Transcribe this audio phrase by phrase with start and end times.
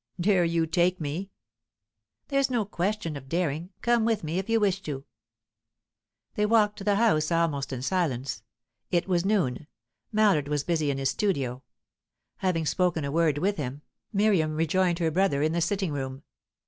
[0.19, 1.29] "Dare you take me?"
[2.29, 3.69] "There's no question of daring.
[3.83, 5.05] Come with me, if you wish to."
[6.33, 8.41] They walked to the house almost in silence.
[8.89, 9.67] It was noon;
[10.11, 11.61] Mallard was busy in his studio.
[12.37, 16.23] Having spoken a word with him, Miriam rejoined her brother in the sitting room.